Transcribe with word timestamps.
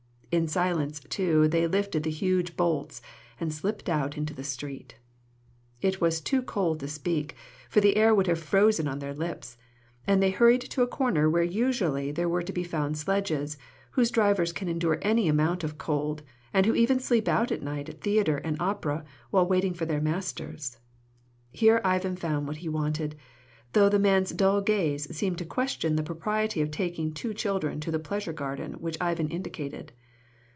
In 0.33 0.47
silence, 0.47 1.01
too, 1.09 1.49
they 1.49 1.67
lifted 1.67 2.03
the 2.03 2.09
huge 2.09 2.55
bolts, 2.55 3.01
and 3.37 3.53
slipped 3.53 3.89
out 3.89 4.15
into 4.15 4.33
the 4.33 4.45
street. 4.45 4.95
It 5.81 5.99
was 5.99 6.21
too 6.21 6.41
cold 6.41 6.79
to 6.79 6.87
speak, 6.87 7.35
for 7.69 7.81
the 7.81 7.97
air 7.97 8.15
would 8.15 8.27
have 8.27 8.39
frozen 8.39 8.87
on 8.87 8.99
their 8.99 9.13
lips, 9.13 9.57
and 10.07 10.23
they 10.23 10.29
hurried 10.29 10.61
to 10.61 10.83
a 10.83 10.87
corner 10.87 11.29
where 11.29 11.43
usually 11.43 12.13
there 12.13 12.29
were 12.29 12.43
to 12.43 12.53
be 12.53 12.63
found 12.63 12.97
sledges, 12.97 13.57
whose 13.89 14.09
drivers 14.09 14.53
can 14.53 14.69
endure 14.69 14.99
any 15.01 15.27
amount 15.27 15.65
of 15.65 15.77
cold, 15.77 16.23
and 16.53 16.65
who 16.65 16.75
even 16.75 17.01
sleep 17.01 17.27
out 17.27 17.51
at 17.51 17.61
night 17.61 17.89
at 17.89 17.99
theatre 17.99 18.37
and 18.37 18.55
opera 18.61 19.03
while 19.31 19.45
waiting 19.45 19.73
for 19.73 19.83
their 19.85 19.99
masters. 19.99 20.77
Here 21.51 21.81
Ivan 21.83 22.15
found 22.15 22.47
what 22.47 22.55
he 22.63 22.69
wanted, 22.69 23.15
though 23.73 23.89
the 23.89 23.99
man's 23.99 24.29
dull 24.31 24.61
gaze 24.61 25.13
seemed 25.13 25.39
to 25.39 25.45
question 25.45 25.97
the 25.97 26.03
propriety 26.03 26.61
of 26.61 26.71
taking 26.71 27.11
two 27.11 27.33
children 27.33 27.81
to 27.81 27.91
the 27.91 27.99
pleasure 27.99 28.31
garden 28.31 28.75
which 28.75 28.95
Ivan 29.01 29.27
indicated. 29.27 29.91